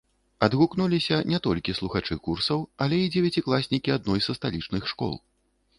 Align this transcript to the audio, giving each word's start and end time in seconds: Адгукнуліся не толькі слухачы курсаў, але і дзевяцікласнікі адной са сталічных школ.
Адгукнуліся 0.45 1.19
не 1.33 1.39
толькі 1.47 1.75
слухачы 1.81 2.17
курсаў, 2.29 2.59
але 2.87 2.95
і 3.03 3.13
дзевяцікласнікі 3.13 3.97
адной 3.99 4.19
са 4.29 4.39
сталічных 4.41 4.83
школ. 4.97 5.13